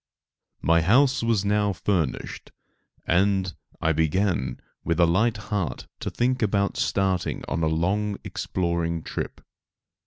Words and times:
* 0.35 0.61
My 0.71 0.81
house 0.81 1.21
was 1.21 1.45
now 1.45 1.73
finished, 1.73 2.51
and 3.05 3.53
I 3.79 3.91
began, 3.91 4.59
with 4.83 4.99
a 4.99 5.05
light 5.05 5.37
heart 5.37 5.85
to 5.99 6.09
think 6.09 6.41
about 6.41 6.75
starting 6.75 7.43
on 7.47 7.61
a 7.61 7.67
long 7.67 8.17
exploring 8.23 9.03
trip. 9.03 9.41